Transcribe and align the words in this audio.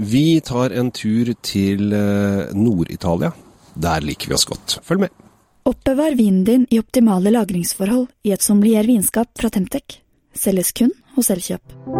Vi 0.00 0.40
tar 0.40 0.72
en 0.72 0.88
tur 0.96 1.28
til 1.44 1.92
eh, 1.92 2.52
Nord-Italia. 2.56 3.34
Der 3.76 4.00
liker 4.00 4.32
vi 4.32 4.36
oss 4.38 4.48
godt. 4.48 4.78
Følg 4.86 5.04
med. 5.04 5.12
Oppbevar 5.68 6.16
vinen 6.16 6.44
din 6.48 6.64
i 6.72 6.80
optimale 6.80 7.34
lagringsforhold 7.34 8.08
i 8.24 8.32
et 8.32 8.42
sommelier 8.42 8.88
vinskap 8.88 9.28
fra 9.36 9.52
Temtec. 9.52 10.00
Selges 10.32 10.72
kun 10.72 10.94
hos 11.18 11.28
Elkjøp. 11.36 11.99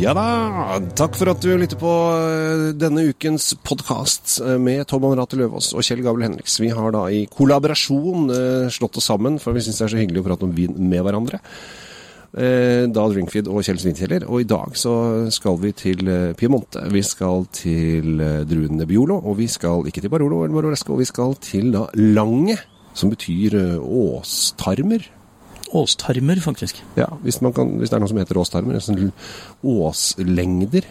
Ja 0.00 0.14
da! 0.16 0.78
Takk 0.96 1.18
for 1.18 1.28
at 1.28 1.42
du 1.44 1.50
lytter 1.60 1.76
på 1.76 1.90
eh, 2.16 2.70
denne 2.72 3.02
ukens 3.10 3.50
podkast 3.68 4.38
med 4.56 4.86
Tom 4.88 5.04
Anrate 5.04 5.36
Løvaas 5.36 5.74
og 5.76 5.84
Kjell 5.84 6.00
Gabel 6.06 6.24
Henriks. 6.24 6.54
Vi 6.62 6.70
har 6.72 6.94
da 6.94 7.02
i 7.12 7.26
kollaborasjon 7.28 8.32
eh, 8.32 8.70
slått 8.72 8.96
oss 8.96 9.10
sammen, 9.10 9.36
for 9.42 9.52
vi 9.52 9.60
syns 9.66 9.82
det 9.82 9.84
er 9.84 9.92
så 9.92 10.00
hyggelig 10.00 10.22
å 10.22 10.26
prate 10.30 10.48
om 10.48 10.56
vin 10.56 10.72
med 10.88 11.04
hverandre. 11.04 11.42
Eh, 12.32 12.86
Da 12.88 13.06
Drinkfeed 13.12 13.52
og 13.52 13.60
Kjell 13.66 13.82
Svinkjeller. 13.82 14.24
Og 14.30 14.40
i 14.40 14.48
dag 14.48 14.72
så 14.80 14.96
skal 15.36 15.60
vi 15.60 15.74
til 15.76 16.08
eh, 16.08 16.32
Piemonte. 16.38 16.86
Vi 16.96 17.04
skal 17.04 17.44
til 17.60 18.24
eh, 18.24 18.40
druen 18.48 18.80
Nebbiolo, 18.80 19.20
og 19.20 19.36
vi 19.42 19.52
skal 19.52 19.84
ikke 19.90 20.06
til 20.06 20.16
Barolo 20.16 20.46
eller 20.46 20.62
Baroresco, 20.62 20.96
vi 20.96 21.12
skal 21.12 21.36
til 21.44 21.74
da 21.76 21.90
Lange, 22.00 22.56
som 22.96 23.12
betyr 23.12 23.60
eh, 23.66 23.76
åstarmer. 23.84 25.10
Åstarmer, 25.76 26.40
faktisk. 26.42 26.82
Ja, 26.98 27.06
hvis, 27.22 27.40
man 27.44 27.54
kan, 27.56 27.76
hvis 27.78 27.92
det 27.92 27.98
er 27.98 28.02
noe 28.02 28.10
som 28.10 28.18
heter 28.20 28.40
åstarmer. 28.40 28.80
Sånn 28.82 29.12
åslengder. 29.62 30.88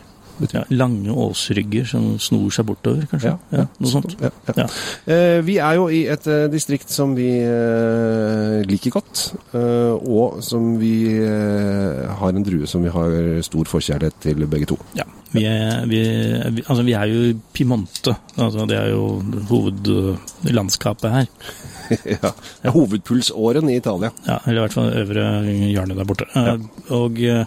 Ja, 0.53 0.61
lange 0.71 1.11
åsrygger 1.11 1.83
som 1.89 2.05
snor 2.21 2.51
seg 2.53 2.67
bortover, 2.69 3.03
kanskje. 3.11 3.33
Ja, 3.51 3.65
noe 3.75 3.91
sånt. 3.91 4.15
Ja, 4.23 4.29
ja. 4.47 4.53
Ja. 4.61 4.67
Eh, 5.11 5.39
vi 5.43 5.57
er 5.59 5.75
jo 5.75 5.89
i 5.91 6.05
et 6.11 6.27
eh, 6.31 6.45
distrikt 6.51 6.93
som 6.93 7.11
vi 7.17 7.27
eh, 7.43 8.59
liker 8.67 8.93
godt, 8.95 9.23
eh, 9.51 9.95
og 9.99 10.39
som 10.45 10.71
vi 10.79 10.93
eh, 11.19 12.05
har 12.21 12.31
en 12.31 12.45
drue 12.45 12.69
som 12.69 12.85
vi 12.85 12.93
har 12.93 13.17
stor 13.45 13.67
forkjærlighet 13.67 14.21
til 14.29 14.47
begge 14.47 14.71
to. 14.71 14.79
Ja. 14.97 15.07
Vi 15.33 15.43
er, 15.45 15.83
vi, 15.85 15.99
vi, 16.55 16.63
altså, 16.65 16.83
vi 16.87 16.95
er 16.97 17.11
jo 17.11 17.27
i 17.27 17.35
Piemonte. 17.53 18.15
Altså, 18.39 18.65
det 18.69 18.79
er 18.79 18.93
jo 18.95 19.19
hovedlandskapet 19.51 21.11
her. 21.13 21.27
ja. 22.15 22.31
Det 22.31 22.69
er 22.69 22.75
hovedpulsåren 22.75 23.69
i 23.71 23.77
Italia. 23.79 24.11
Ja, 24.27 24.39
eller 24.45 24.61
i 24.61 24.65
hvert 24.67 24.75
fall 24.77 24.91
øvre 25.01 25.25
hjørnet 25.47 25.97
der 25.99 26.07
borte. 26.09 26.27
Ja. 26.35 26.55
Eh, 26.55 26.93
Og 26.95 27.21
eh, 27.23 27.45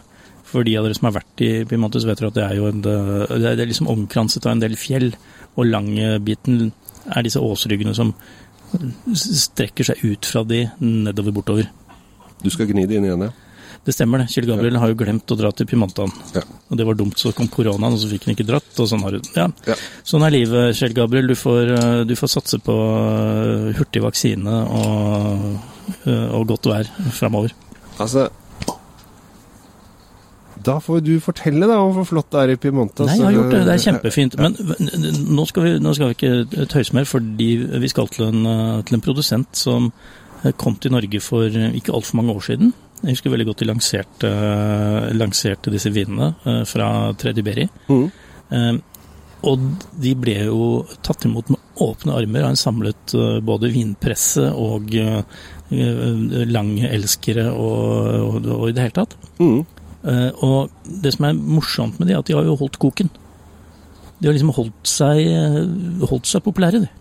for 0.52 0.66
de 0.68 0.76
av 0.76 0.84
dere 0.86 0.98
som 0.98 1.08
har 1.08 1.16
vært 1.20 1.44
i 1.44 1.50
Piemonte, 1.68 2.00
så 2.02 2.10
vet 2.10 2.20
dere 2.20 2.32
at 2.32 2.38
det 2.38 2.44
er 2.48 2.58
jo 2.58 2.68
en, 2.70 2.82
eh, 2.84 3.26
det 3.36 3.46
er, 3.52 3.56
det 3.56 3.64
er 3.66 3.70
liksom 3.72 3.90
omkranset 3.92 4.46
av 4.46 4.56
en 4.56 4.64
del 4.64 4.76
fjell. 4.80 5.12
Og 5.56 5.68
langbiten 5.68 6.70
er 7.12 7.26
disse 7.26 7.40
åsryggene 7.42 7.94
som 7.96 8.14
strekker 9.12 9.84
seg 9.84 10.00
ut 10.06 10.28
fra 10.28 10.42
de 10.48 10.64
nedover 10.80 11.34
bortover. 11.36 11.68
Du 12.42 12.48
skal 12.50 12.70
gni 12.70 12.86
det 12.88 12.98
inn 12.98 13.06
igjen, 13.08 13.26
ja. 13.28 13.32
Det 13.82 13.90
stemmer 13.96 14.22
det. 14.22 14.28
Kjell 14.30 14.46
Gabriel 14.46 14.76
har 14.78 14.92
jo 14.92 14.96
glemt 14.98 15.32
å 15.34 15.36
dra 15.38 15.50
til 15.58 15.66
Pimantan. 15.66 16.10
Ja. 16.36 16.44
Og 16.70 16.78
det 16.78 16.84
var 16.86 16.94
dumt, 16.98 17.18
så 17.18 17.32
kom 17.34 17.48
koronaen, 17.50 17.96
og 17.96 17.98
så 17.98 18.10
fikk 18.12 18.28
han 18.28 18.36
ikke 18.36 18.46
dratt. 18.46 18.68
Og 18.78 18.86
sånn 18.86 19.02
har 19.02 19.16
du 19.16 19.32
ja. 19.34 19.48
Ja. 19.66 19.74
Sånn 20.06 20.22
er 20.22 20.34
livet, 20.36 20.76
Kjell 20.78 20.94
Gabriel. 20.94 21.26
Du 21.32 21.34
får, 21.38 21.72
eh, 21.74 22.02
du 22.06 22.14
får 22.18 22.30
satse 22.30 22.60
på 22.62 22.76
eh, 22.76 23.72
hurtig 23.80 24.04
vaksine 24.04 24.60
og, 24.76 25.48
eh, 26.06 26.28
og 26.38 26.46
godt 26.52 26.70
vær 26.70 26.92
framover. 27.16 27.56
Altså 27.98 28.28
Da 30.62 30.76
får 30.78 31.02
du 31.02 31.16
fortelle 31.18 31.66
da 31.66 31.80
om 31.82 31.90
hvor 31.96 32.06
flott 32.06 32.30
det 32.30 32.38
er 32.38 32.54
i 32.54 32.60
Piemonte. 32.62 33.02
Nei, 33.08 33.18
jeg 33.18 33.26
har 33.26 33.34
gjort 33.34 33.50
det. 33.50 33.64
Det 33.66 33.74
er 33.74 33.82
kjempefint. 33.82 34.38
Men 34.38 34.54
nå 35.34 35.48
skal 35.50 35.66
vi, 35.66 35.74
nå 35.82 35.96
skal 35.98 36.12
vi 36.12 36.18
ikke 36.20 36.68
tøyse 36.70 36.94
mer, 36.94 37.08
fordi 37.10 37.50
vi 37.82 37.90
skal 37.90 38.06
til 38.14 38.28
en, 38.28 38.46
til 38.86 39.00
en 39.00 39.02
produsent 39.02 39.58
som 39.58 39.90
kom 40.62 40.78
til 40.78 40.94
Norge 40.94 41.18
for 41.22 41.50
ikke 41.50 41.90
altfor 41.94 42.22
mange 42.22 42.38
år 42.38 42.46
siden. 42.46 42.70
Jeg 43.02 43.16
husker 43.16 43.32
veldig 43.34 43.46
godt 43.50 43.62
de 43.64 43.66
lanserte, 43.66 44.28
eh, 44.30 45.10
lanserte 45.18 45.72
disse 45.74 45.90
vinene 45.90 46.34
eh, 46.46 46.62
fra 46.68 46.88
Tredje 47.18 47.42
Berry. 47.46 47.68
Mhm. 47.88 48.08
Eh, 48.52 48.72
Og 49.42 49.58
de 49.98 50.12
ble 50.14 50.36
jo 50.46 50.84
tatt 51.02 51.24
imot 51.26 51.48
med 51.50 51.58
åpne 51.82 52.12
armer 52.14 52.44
av 52.44 52.52
en 52.52 52.58
samlet 52.60 53.10
både 53.42 53.72
vinpresse 53.74 54.44
og 54.54 54.92
eh, 54.94 55.24
eh, 55.74 56.44
lange 56.46 56.86
elskere 56.86 57.48
og, 57.50 58.36
og, 58.36 58.46
og 58.46 58.68
i 58.68 58.76
det 58.76 58.84
hele 58.84 58.94
tatt. 59.00 59.16
Eh, 59.42 60.30
og 60.46 60.70
det 61.02 61.12
som 61.16 61.26
er 61.26 61.34
morsomt 61.34 61.98
med 61.98 62.06
de, 62.06 62.14
er 62.14 62.22
at 62.22 62.30
de 62.30 62.36
har 62.38 62.46
jo 62.46 62.54
holdt 62.60 62.78
koken. 62.78 63.10
De 64.20 64.28
har 64.30 64.36
liksom 64.38 64.54
holdt 64.54 64.86
seg, 64.86 65.26
holdt 66.06 66.30
seg 66.30 66.44
populære, 66.46 66.84
de. 66.86 66.92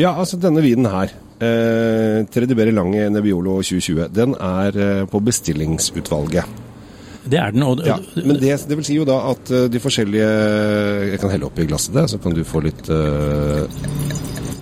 Ja, 0.00 0.14
altså 0.16 0.40
denne 0.40 0.64
vinen 0.64 0.88
her, 0.88 1.12
eh, 1.40 2.20
Tredibere 2.32 2.74
Lange 2.74 3.08
Nebbiolo 3.12 3.58
2020, 3.62 4.08
den 4.14 4.36
er 4.36 4.78
eh, 4.80 5.02
på 5.10 5.20
bestillingsutvalget. 5.24 6.62
Det 7.26 7.38
er 7.42 7.50
den. 7.50 7.64
Og, 7.66 7.82
Ja, 7.86 7.96
men 8.22 8.38
det, 8.38 8.54
det 8.68 8.78
vil 8.78 8.86
si 8.86 8.96
jo 8.98 9.06
da 9.08 9.18
at 9.32 9.50
eh, 9.50 9.66
de 9.72 9.82
forskjellige 9.82 10.28
Jeg 11.10 11.20
kan 11.22 11.32
helle 11.32 11.48
oppi 11.48 11.66
glasset 11.66 11.96
det, 11.96 12.06
så 12.12 12.20
kan 12.22 12.36
du 12.36 12.44
få 12.46 12.62
litt 12.66 12.86
eh, 12.92 13.66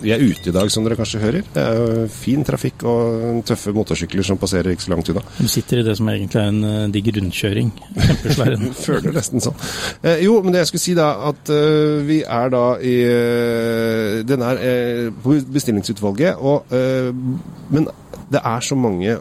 Vi 0.05 0.11
er 0.13 0.21
ute 0.21 0.51
i 0.51 0.53
dag, 0.53 0.69
som 0.69 0.85
dere 0.85 0.97
kanskje 0.99 1.19
hører. 1.23 1.45
Det 1.49 1.61
er 1.61 1.79
jo 1.79 2.03
fin 2.13 2.43
trafikk 2.45 2.83
og 2.85 3.39
tøffe 3.49 3.73
motorsykler 3.73 4.25
som 4.27 4.37
passerer 4.37 4.75
ikke 4.75 4.85
så 4.85 4.91
langt 4.93 5.09
unna. 5.09 5.23
Du 5.39 5.47
sitter 5.49 5.81
i 5.81 5.85
det 5.87 5.95
som 5.97 6.11
egentlig 6.11 6.37
er 6.41 6.51
en 6.51 6.67
eh, 6.69 6.83
digg 6.93 7.09
rundkjøring. 7.15 7.71
Kjempesvær 7.95 8.53
en. 8.53 8.67
Føler 8.85 9.15
nesten 9.15 9.41
sånn. 9.41 9.57
Eh, 10.05 10.21
jo, 10.27 10.37
men 10.45 10.53
det 10.53 10.61
jeg 10.61 10.69
skulle 10.69 10.83
si 10.83 10.95
da, 10.99 11.09
at 11.31 11.49
eh, 11.55 12.05
vi 12.05 12.19
er 12.21 12.53
da 12.53 12.63
i 12.85 12.95
Den 14.29 14.43
er 14.45 14.61
på 15.23 15.39
bestillingsutvalget, 15.55 16.37
og 16.37 16.69
Men 17.73 17.87
det 18.29 18.41
er 18.41 18.61
så 18.61 18.77
mange 18.77 19.17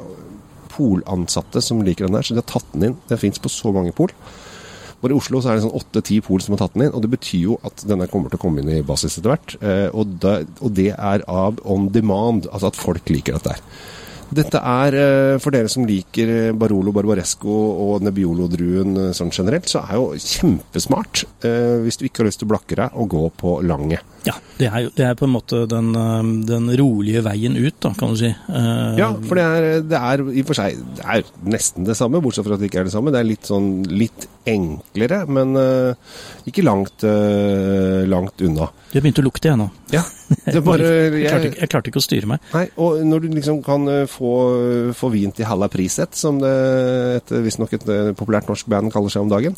polansatte 0.75 1.63
som 1.65 1.83
liker 1.87 2.07
den 2.07 2.19
der, 2.19 2.27
så 2.27 2.35
de 2.35 2.43
har 2.43 2.51
tatt 2.51 2.73
den 2.75 2.91
inn. 2.91 2.97
Den 3.09 3.21
fins 3.21 3.41
på 3.41 3.53
så 3.53 3.73
mange 3.73 3.95
pol. 3.97 4.13
Bare 5.05 5.13
i 5.13 5.21
Oslo 5.21 5.43
så 5.45 5.51
er 5.53 5.59
det 5.59 5.67
sånn 5.67 5.77
åtte-ti 5.77 6.17
pol 6.25 6.41
som 6.41 6.55
har 6.55 6.63
tatt 6.63 6.79
den 6.79 6.87
inn, 6.87 6.95
og 6.97 7.03
det 7.05 7.11
betyr 7.13 7.43
jo 7.43 7.59
at 7.69 7.83
denne 7.85 8.07
kommer 8.09 8.33
til 8.33 8.41
å 8.41 8.45
komme 8.47 8.63
inn 8.63 8.71
i 8.73 8.85
basis 8.87 9.19
etter 9.19 9.35
hvert. 9.35 9.57
Eh, 9.61 9.89
og, 9.93 10.15
det 10.73 10.87
er 10.95 11.25
av 11.29 11.61
on 11.69 11.91
demand, 11.93 12.49
altså 12.49 12.71
at 12.71 12.81
folk 12.81 13.13
liker 13.13 13.37
dette 13.37 13.53
her. 13.53 13.61
Dette 14.35 14.63
er, 14.65 14.97
eh, 14.97 15.35
for 15.45 15.53
dere 15.53 15.69
som 15.69 15.85
liker 15.85 16.55
Barolo 16.57 16.95
Barbaresco 16.97 17.53
og 17.85 18.07
Nebbiolo-druen 18.07 18.97
eh, 19.03 19.13
sånn 19.13 19.35
generelt, 19.35 19.69
så 19.69 19.85
er 19.85 20.01
jo 20.01 20.09
kjempesmart 20.17 21.27
hvis 21.85 22.01
du 22.01 22.09
ikke 22.09 22.23
har 22.23 22.31
lyst 22.31 22.41
til 22.41 22.49
å 22.49 22.55
blakke 22.55 22.81
deg 22.81 22.97
og 22.97 23.13
gå 23.13 23.29
på 23.45 23.59
lange. 23.69 24.01
Ja, 24.25 24.35
det 24.57 24.69
er, 24.71 24.87
det 24.97 25.05
er 25.05 25.17
på 25.21 25.27
en 25.27 25.35
måte 25.35 25.65
den, 25.69 25.91
eh, 25.99 26.29
den 26.49 26.71
rolige 26.81 27.21
veien 27.27 27.59
ut, 27.61 27.75
da, 27.85 27.91
kan 27.99 28.15
du 28.15 28.17
si. 28.23 28.31
Eh, 28.33 28.95
Ja, 29.01 29.11
for 29.29 29.37
det 29.37 29.45
er, 29.45 29.83
det 29.85 29.99
er 30.01 30.23
i 30.33 30.41
og 30.45 30.49
for 30.49 30.57
seg 30.61 30.79
det 30.97 31.05
er 31.05 31.27
nesten 31.53 31.85
det 31.85 31.97
samme, 31.99 32.23
bortsett 32.25 32.47
fra 32.47 32.57
at 32.57 32.63
det 32.63 32.71
ikke 32.71 32.81
er 32.85 32.89
det 32.89 32.95
samme. 32.95 33.13
Det 33.13 33.21
er 33.21 33.29
litt 33.29 33.51
sånn 33.51 33.69
litt 33.93 34.29
enklere, 34.45 35.23
men 35.33 35.55
uh, 35.57 35.95
ikke 36.45 36.61
langt, 36.67 37.01
uh, 37.09 38.03
langt 38.05 38.43
unna. 38.45 38.67
Du 38.93 38.99
har 38.99 39.05
begynt 39.07 39.21
å 39.23 39.25
lukte, 39.25 39.49
jeg 39.49 39.57
nå. 39.57 39.69
Ja, 39.95 40.03
det 40.53 40.61
bare 40.67 40.85
jeg, 40.85 41.25
klarte, 41.31 41.49
ikke- 41.49 41.61
jeg 41.63 41.71
klarte 41.73 41.91
ikke 41.93 42.01
å 42.03 42.05
styre 42.05 42.29
meg. 42.29 42.45
Nei, 42.53 42.65
og 42.81 43.01
når 43.09 43.25
du 43.25 43.29
liksom 43.39 43.63
kan 43.65 43.89
eh, 43.89 44.03
få, 44.11 44.33
få 44.97 45.11
vin 45.15 45.33
til 45.35 45.49
halva 45.49 45.69
priset, 45.73 46.13
som 46.19 46.39
det 46.43 46.53
et, 47.21 47.33
visstnok 47.45 47.73
et 47.79 47.89
populært 48.19 48.49
norsk 48.53 48.69
band 48.73 48.93
kaller 48.95 49.13
seg 49.13 49.25
om 49.25 49.33
dagen, 49.33 49.57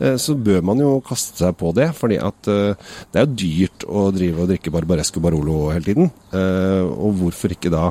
så 0.00 0.32
bør 0.38 0.62
man 0.64 0.80
jo 0.80 0.94
kaste 1.04 1.42
seg 1.42 1.56
på 1.60 1.74
det. 1.76 1.90
fordi 1.98 2.16
at 2.22 2.38
det 2.46 3.18
er 3.20 3.26
jo 3.26 3.34
dyrt 3.42 3.84
å 3.90 3.99
drive 4.14 4.42
og 4.42 4.48
drikke 4.50 4.72
Barbaresco 4.74 5.20
Barolo 5.22 5.70
hele 5.74 5.84
tiden. 5.86 6.10
Eh, 6.32 6.82
Og 6.86 7.18
hvorfor 7.20 7.52
ikke 7.54 7.72
da 7.72 7.90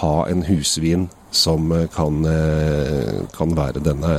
ha 0.00 0.14
en 0.30 0.42
husvin 0.48 1.06
som 1.34 1.70
eh, 1.74 1.86
kan, 1.92 2.20
eh, 2.30 3.22
kan 3.34 3.54
være 3.56 3.82
denne 3.82 4.12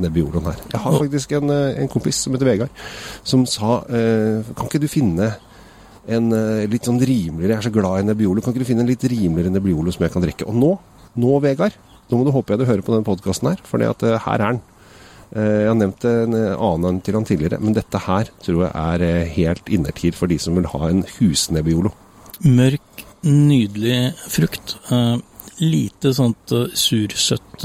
Nebbioloen 0.00 0.48
her. 0.48 0.60
Jeg 0.72 0.80
har 0.80 0.98
faktisk 0.98 1.34
en, 1.38 1.50
en 1.52 1.90
kompis 1.92 2.22
som 2.24 2.34
heter 2.34 2.48
Vegard, 2.48 2.84
som 3.24 3.44
sa 3.48 3.82
eh, 3.88 4.44
Kan 4.56 4.68
ikke 4.70 4.82
du 4.82 4.88
finne 4.90 5.34
en 6.04 6.28
litt 6.68 6.84
sånn 6.84 6.98
rimeligere 7.00 7.54
Jeg 7.54 7.60
er 7.62 7.64
så 7.64 7.72
glad 7.72 8.02
i 8.02 8.08
Nebbiolo. 8.10 8.42
Kan 8.44 8.52
ikke 8.52 8.64
du 8.64 8.68
finne 8.68 8.84
en 8.84 8.90
litt 8.90 9.04
rimeligere 9.08 9.54
Nebbiolo 9.54 9.92
som 9.94 10.04
jeg 10.04 10.12
kan 10.12 10.24
drikke? 10.24 10.48
Og 10.50 10.56
nå, 10.60 10.72
nå 11.20 11.38
Vegard, 11.44 11.76
nå 12.10 12.18
må 12.20 12.26
du 12.26 12.32
håpe 12.34 12.52
jeg 12.52 12.60
du 12.60 12.68
hører 12.68 12.84
på 12.84 12.92
denne 12.92 13.08
podkasten 13.08 13.48
her, 13.48 13.62
for 13.64 13.80
at 13.80 14.04
her 14.04 14.34
er 14.34 14.44
den. 14.50 14.60
Eh, 15.34 15.60
jeg 15.64 15.68
har 15.70 15.78
nevnt 15.80 16.04
en 16.06 16.34
eh, 16.38 16.52
annen 16.62 17.00
til 17.02 17.16
han 17.18 17.24
tidligere, 17.26 17.58
men 17.62 17.74
dette 17.74 17.98
her 18.06 18.28
tror 18.44 18.60
jeg 18.68 18.72
er 18.84 19.02
eh, 19.06 19.32
helt 19.34 19.70
innertid 19.74 20.14
for 20.14 20.30
de 20.30 20.38
som 20.38 20.54
vil 20.58 20.68
ha 20.70 20.90
en 20.92 21.02
husnebbiolo. 21.16 21.90
Mørk, 22.46 23.04
nydelig 23.24 24.12
frukt. 24.30 24.76
Lite 25.62 26.10
sånt 26.16 26.50
sursøtt 26.76 27.62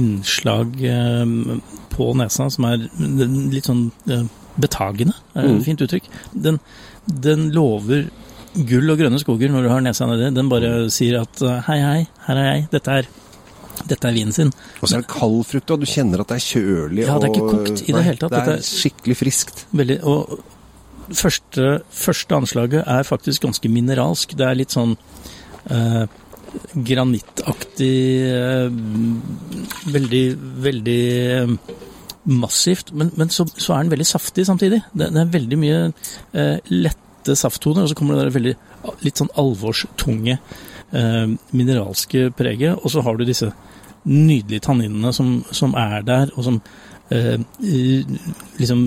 innslag 0.00 0.78
på 1.92 2.06
nesa 2.16 2.46
som 2.50 2.64
er 2.70 2.86
litt 3.52 3.68
sånn 3.68 3.90
betagende, 4.58 5.12
er 5.36 5.44
Mm. 5.44 5.58
et 5.58 5.66
fint 5.68 5.84
uttrykk. 5.84 6.08
Den, 6.32 6.58
den 7.06 7.50
lover 7.52 8.08
gull 8.56 8.90
og 8.90 8.98
grønne 8.98 9.20
skoger 9.20 9.52
når 9.52 9.62
du 9.62 9.68
har 9.68 9.84
nesa 9.84 10.08
nedi. 10.08 10.32
Den 10.34 10.48
bare 10.48 10.88
sier 10.90 11.20
at 11.20 11.44
hei, 11.68 11.78
hei, 11.84 12.00
her 12.26 12.36
er 12.40 12.48
jeg, 12.54 12.68
dette 12.72 12.96
er, 12.96 13.10
dette 13.90 14.08
er 14.08 14.16
vinen 14.16 14.34
sin. 14.34 14.52
Og 14.80 14.84
så 14.86 14.98
er 14.98 15.02
det 15.04 15.10
kald 15.12 15.40
frukt, 15.48 15.72
og 15.74 15.82
du 15.82 15.88
kjenner 15.88 16.22
at 16.22 16.30
det 16.30 16.38
er 16.38 16.46
kjølig. 16.46 17.02
Ja, 17.06 17.18
det 17.18 17.30
er 17.30 17.34
ikke 17.34 17.56
kokt 17.56 17.82
i 17.84 17.96
det 17.96 18.04
hele 18.06 18.22
tatt. 18.22 18.36
Det 18.36 18.54
er 18.58 18.64
skikkelig 18.68 19.18
friskt. 19.18 19.66
Veldig, 19.78 19.98
og 20.08 20.38
første, 21.16 21.74
første 21.94 22.38
anslaget 22.38 22.82
er 22.84 23.08
faktisk 23.08 23.46
ganske 23.46 23.72
mineralsk. 23.72 24.36
Det 24.38 24.46
er 24.46 24.58
litt 24.58 24.74
sånn 24.76 24.94
eh, 25.72 26.04
granittaktig 26.74 27.98
eh, 28.28 28.70
Veldig, 29.88 30.24
veldig 30.68 31.02
eh, 31.40 31.52
massivt. 32.28 32.92
Men, 32.92 33.12
men 33.16 33.32
så, 33.32 33.46
så, 33.54 33.74
er 33.74 33.84
den 33.84 33.92
veldig 33.96 34.08
saftig 34.08 34.46
samtidig. 34.48 34.82
Det, 34.92 35.10
det 35.14 35.22
er 35.22 35.36
veldig 35.36 35.60
mye 35.60 35.84
eh, 35.88 36.56
lette 36.72 37.36
safttoner, 37.36 37.84
og 37.84 37.92
så 37.92 37.98
kommer 37.98 38.16
det 38.16 38.28
der 38.28 38.36
veldig 38.36 38.56
litt 39.04 39.20
sånn 39.20 39.32
alvorstunge 39.36 40.38
eh, 40.92 41.26
mineralske 41.52 42.28
preget. 42.36 42.78
Og 42.82 42.92
så 42.92 43.04
har 43.04 43.18
du 43.18 43.26
disse 43.28 43.50
nydelige 44.08 44.64
tanninene 44.68 45.12
som, 45.12 45.40
som 45.52 45.74
er 45.76 46.04
der, 46.06 46.32
og 46.36 46.46
som 46.46 46.62
Eh, 47.10 47.40
liksom 48.56 48.82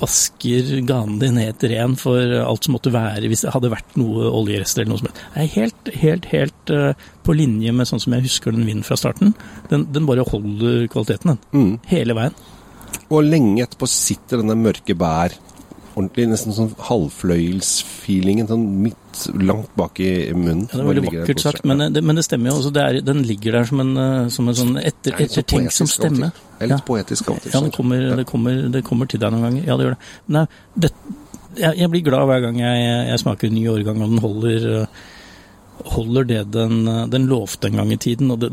vasker 0.00 0.80
ganen 0.80 1.20
din 1.20 1.36
helt 1.38 1.64
ren 1.70 1.94
for 1.94 2.32
alt 2.42 2.66
som 2.66 2.74
måtte 2.74 2.90
være 2.90 3.28
hvis 3.30 3.44
det 3.44 3.52
hadde 3.54 3.70
vært 3.70 3.94
noe 4.00 4.26
oljerester 4.26 4.82
eller 4.82 4.90
noe 4.90 5.02
som 5.04 5.10
helst. 5.10 5.20
er 5.38 5.52
helt, 5.52 5.92
helt, 6.02 6.26
helt 6.32 6.72
eh, 6.74 7.04
på 7.22 7.36
linje 7.38 7.74
med 7.78 7.86
sånn 7.86 8.02
som 8.02 8.16
jeg 8.16 8.26
husker 8.26 8.56
den 8.56 8.66
vinden 8.66 8.86
fra 8.86 8.98
starten. 8.98 9.36
Den, 9.70 9.86
den 9.94 10.08
bare 10.08 10.26
holder 10.26 10.88
kvaliteten, 10.90 11.36
den. 11.36 11.38
Mm. 11.54 11.78
Hele 11.92 12.18
veien. 12.18 12.34
Og 13.06 13.22
lenge 13.22 13.68
etterpå 13.68 13.86
sitter 13.86 14.42
denne 14.42 14.58
mørke 14.58 14.98
bær 14.98 15.38
ordentlig 15.92 16.26
nesten 16.30 16.54
sånn 16.56 16.70
halvfløyelsfeelingen 16.88 18.48
sånn 18.50 18.64
midt 18.84 19.24
langt 19.36 19.72
bak 19.78 20.00
i 20.00 20.10
munnen. 20.34 20.66
Ja, 20.70 20.78
det 20.78 20.82
er 20.82 20.88
veldig 20.88 21.04
vakkert 21.06 21.42
sagt, 21.44 21.66
men 21.68 21.84
det, 21.94 22.02
men 22.04 22.18
det, 22.18 22.24
stemmer 22.26 22.52
jo. 22.52 22.58
Altså, 22.60 22.72
er, 22.80 23.00
den 23.04 23.22
ligger 23.28 23.58
der 23.58 23.68
som 23.68 23.82
en, 23.84 23.92
eh, 24.00 24.28
som 24.32 24.48
en 24.48 24.58
sånn 24.58 24.76
etter, 24.80 25.16
ettertenksom 25.26 25.90
stemme. 25.90 26.32
Det 26.58 26.66
er 26.66 26.72
litt 26.74 26.86
poetisk 26.88 27.32
alltid. 27.32 27.52
Ja, 27.54 27.62
det 27.64 27.72
kommer, 27.76 28.04
det, 28.20 28.26
kommer, 28.28 28.60
det 28.72 28.84
kommer, 28.86 29.10
til 29.10 29.22
deg 29.22 29.34
noen 29.34 29.48
ganger. 29.48 29.66
Ja, 29.68 29.78
det 29.78 29.88
gjør 29.88 29.96
det. 29.96 30.10
Men 30.26 30.52
det, 30.84 30.92
jeg, 31.58 31.80
jeg, 31.82 31.90
blir 31.92 32.06
glad 32.08 32.28
hver 32.30 32.44
gang 32.46 32.60
jeg, 32.62 32.84
jeg 33.12 33.22
smaker 33.24 33.50
en 33.50 33.58
ny 33.58 33.64
årgang, 33.72 34.04
og 34.04 34.14
den 34.14 34.22
holder, 34.24 34.68
holder 35.92 36.28
det 36.28 36.42
den, 36.54 36.84
den 37.12 37.26
lovte 37.30 37.68
en 37.68 37.82
gang 37.82 37.92
i 37.92 38.00
tiden. 38.00 38.32
Og 38.32 38.40
det, 38.44 38.52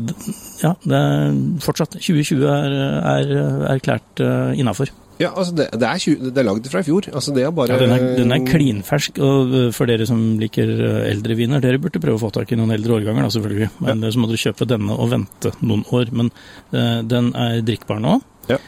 ja, 0.60 0.74
det 0.84 1.04
er 1.04 1.38
fortsatt. 1.64 1.96
2020 2.00 2.50
er, 2.52 2.80
er 3.16 3.38
erklært 3.76 4.24
uh, 4.24 4.52
innafor. 4.58 4.92
Ja, 5.20 5.30
altså 5.36 5.52
det, 5.56 5.68
det, 5.76 5.84
er, 5.86 6.00
20, 6.00 6.30
det 6.30 6.40
er 6.40 6.48
lagd 6.48 6.68
fra 6.72 6.80
i 6.80 6.86
fjor. 6.86 7.10
Altså 7.12 7.34
det 7.36 7.44
er 7.44 7.52
bare... 7.54 7.74
Ja, 7.74 7.78
den 7.82 7.92
er, 7.92 8.06
den 8.16 8.34
er 8.34 8.46
klinfersk, 8.48 9.20
og 9.20 9.54
øh, 9.58 9.68
for 9.76 9.90
dere 9.90 10.08
som 10.08 10.22
liker 10.40 10.72
øh, 10.72 10.98
eldre 11.10 11.36
viner, 11.36 11.62
dere 11.62 11.80
burde 11.82 12.02
prøve 12.02 12.16
å 12.16 12.24
få 12.24 12.32
tak 12.34 12.50
i 12.50 12.58
noen 12.58 12.72
eldre 12.76 12.96
årganger, 12.96 13.26
da 13.26 13.34
selvfølgelig. 13.36 13.70
Men 13.84 14.04
ja. 14.06 14.12
så 14.14 14.22
må 14.22 14.30
dere 14.30 14.44
kjøpe 14.46 14.68
denne 14.70 14.96
og 14.96 15.12
vente 15.12 15.52
noen 15.60 15.84
år. 15.92 16.12
Men 16.16 16.32
uh, 16.72 17.00
den 17.06 17.34
er 17.36 17.60
drikkbar 17.66 18.00
nå. 18.02 18.18
Ja 18.50 18.58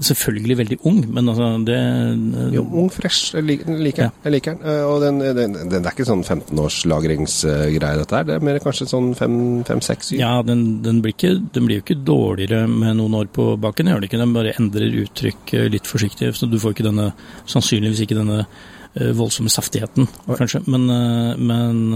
selvfølgelig 0.00 0.56
veldig 0.56 0.76
ung, 0.88 1.00
men 1.12 1.28
altså 1.28 1.48
det 1.66 1.78
Jo, 2.54 2.64
ung, 2.64 2.88
fresh. 2.92 3.34
Jeg 3.36 3.44
liker, 3.44 3.76
liker, 3.76 4.08
ja. 4.08 4.10
jeg 4.24 4.34
liker 4.36 4.56
den. 4.56 4.64
Eh, 4.70 4.84
og 4.88 5.02
den, 5.04 5.20
den, 5.20 5.56
den, 5.68 5.84
er 5.84 5.92
ikke 5.92 6.06
sånn 6.08 6.24
15-års 6.24 6.82
lagringsgreie, 6.88 7.98
dette 8.00 8.16
her. 8.16 8.26
Det 8.28 8.36
er 8.38 8.46
mer 8.48 8.60
kanskje 8.64 8.88
sånn 8.88 9.12
5-6-7. 9.18 10.14
Ja, 10.20 10.34
den, 10.46 10.64
den, 10.84 11.02
blir 11.04 11.16
ikke, 11.16 11.34
den, 11.52 11.68
blir 11.68 11.80
jo 11.80 11.84
ikke 11.84 11.98
dårligere 12.08 12.64
med 12.70 12.96
noen 13.00 13.18
år 13.20 13.32
på 13.34 13.52
baken, 13.60 13.92
gjør 13.92 14.00
den 14.00 14.08
ikke. 14.08 14.22
Den 14.22 14.36
bare 14.36 14.56
endrer 14.56 15.00
uttrykk 15.04 15.56
eh, 15.58 15.68
litt 15.76 15.90
forsiktig. 15.90 16.32
Så 16.38 16.48
du 16.48 16.58
får 16.62 16.76
ikke 16.76 16.88
denne, 16.88 17.10
sannsynligvis 17.52 18.06
ikke 18.06 18.18
denne 18.22 18.40
eh, 18.46 19.12
voldsomme 19.18 19.52
saftigheten, 19.52 20.08
kanskje. 20.32 20.64
Men, 20.72 20.88
men 21.52 21.86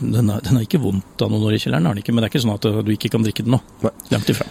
den, 0.00 0.32
er, 0.32 0.40
den 0.40 0.56
er 0.56 0.64
ikke 0.64 0.80
vondt 0.82 1.20
av 1.20 1.32
noen 1.32 1.50
år 1.50 1.60
i 1.60 1.62
kjelleren, 1.62 1.90
har 1.90 1.96
den 1.96 2.06
ikke. 2.06 2.16
Men 2.16 2.24
det 2.24 2.30
er 2.30 2.36
ikke 2.36 2.46
sånn 2.48 2.56
at 2.56 2.74
du 2.88 2.92
ikke 2.96 3.12
kan 3.12 3.28
drikke 3.28 3.44
den 3.44 3.58
nå. 3.58 3.64
Langt 4.12 4.32
ifra. 4.32 4.48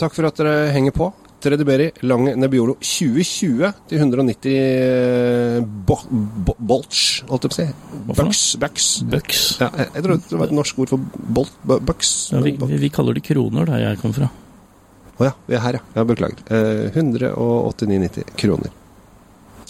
Takk 0.00 0.14
for 0.16 0.24
at 0.30 0.38
dere 0.40 0.70
henger 0.72 0.94
på. 0.96 1.10
Tredje 1.40 1.64
Berry, 1.64 1.86
Lange 2.04 2.34
Nebbiolo 2.36 2.74
2020 2.84 3.70
til 3.88 4.02
190 4.02 4.50
eh, 4.52 5.60
bo, 5.88 5.96
bo, 6.10 6.54
bolch, 6.58 7.22
holdt 7.30 7.46
jeg 7.46 7.52
på 7.52 7.56
å 7.56 7.58
si. 7.58 7.66
Bucks. 8.10 8.42
Bucks. 8.60 8.88
Bucks. 9.08 9.46
Ja, 9.62 9.70
jeg, 9.80 9.88
jeg 9.96 10.04
tror 10.04 10.20
det 10.20 10.40
var 10.42 10.50
et 10.50 10.58
norsk 10.58 10.82
ord 10.84 10.92
for 10.92 11.22
bolt, 11.38 11.56
bucks. 11.64 12.12
Ja, 12.34 12.42
vi, 12.44 12.52
vi, 12.60 12.82
vi, 12.84 12.92
kaller 12.92 13.16
det 13.16 13.24
kroner 13.24 13.68
der 13.72 13.86
jeg 13.86 14.02
kommer 14.02 14.20
fra. 14.20 14.30
Å 14.30 15.22
oh, 15.22 15.26
ja, 15.28 15.32
vi 15.48 15.56
er 15.56 15.64
her, 15.64 15.80
ja. 15.80 15.86
ja 15.96 16.06
beklager. 16.08 16.44
Eh, 16.52 17.00
189,90 17.00 18.36
kroner. 18.40 18.76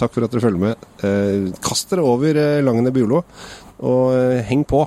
Takk 0.01 0.15
for 0.15 0.25
at 0.25 0.33
dere 0.33 0.43
følger 0.43 0.63
med. 0.63 0.89
Eh, 1.07 1.51
kast 1.63 1.91
dere 1.93 2.07
over 2.07 2.39
eh, 2.41 2.63
Lange 2.65 2.83
Nebbiolo, 2.87 3.23
og 3.87 4.17
eh, 4.17 4.41
heng 4.49 4.67
på. 4.67 4.83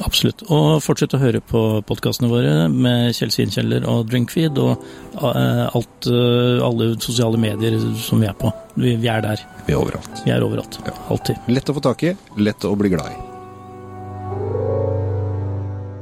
Absolutt. 0.00 0.44
Og 0.48 0.80
fortsett 0.84 1.14
å 1.16 1.20
høre 1.20 1.42
på 1.44 1.60
podkastene 1.88 2.30
våre 2.30 2.68
med 2.72 3.12
Kjell 3.16 3.32
Svinkjeller 3.34 3.84
og 3.90 4.08
Drinkfeed 4.08 4.58
og 4.62 4.80
uh, 5.20 5.66
alt, 5.68 6.08
uh, 6.08 6.60
alle 6.64 6.94
sosiale 7.02 7.40
medier 7.40 7.76
som 8.00 8.22
vi 8.22 8.28
er 8.30 8.36
på. 8.38 8.52
Vi, 8.76 8.94
vi, 8.96 9.10
er 9.12 9.24
der. 9.24 9.44
Vi 9.66 9.74
er 9.74 9.82
overalt. 9.82 10.24
Vi 10.24 10.32
er 10.32 10.46
overalt. 10.46 10.80
Ja. 10.86 10.96
Alltid. 11.12 11.44
Lett 11.52 11.68
å 11.68 11.76
få 11.76 11.84
tak 11.84 12.06
i, 12.08 12.14
lett 12.40 12.64
å 12.64 12.72
bli 12.80 12.92
glad 12.94 13.12
i. 13.12 13.20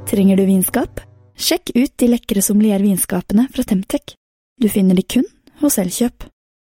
Trenger 0.08 0.40
du 0.40 0.46
vinskap? 0.48 1.02
Sjekk 1.38 1.74
ut 1.74 1.92
de 2.00 2.08
lekre 2.14 2.42
sommeliervinskapene 2.42 3.48
fra 3.54 3.66
Temtec. 3.66 4.14
Du 4.58 4.70
finner 4.72 4.98
de 4.98 5.04
kun 5.06 5.26
hos 5.60 5.78
Elkjøp. 5.78 6.26